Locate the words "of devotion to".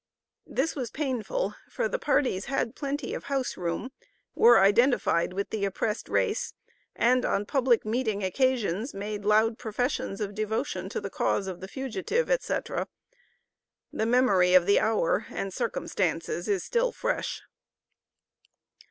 10.19-10.99